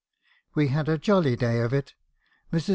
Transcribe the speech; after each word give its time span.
We 0.55 0.69
had 0.69 0.89
a 0.89 0.97
jolly 0.97 1.35
day 1.35 1.59
of 1.59 1.73
it. 1.75 1.93
Mrs. 2.51 2.69